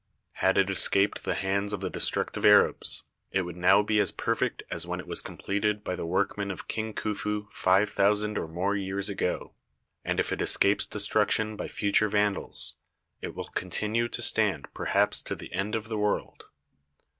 [0.31, 4.63] Had it escaped the hands of the destructive Arabs, it would now be as perfect
[4.71, 8.47] as when it was completed by the work men of King Khufu five thousand or
[8.47, 9.53] more years ago,
[10.03, 12.73] and if it escapes destruction by future van dals,
[13.21, 16.45] it will continue to stand perhaps to the end of the world.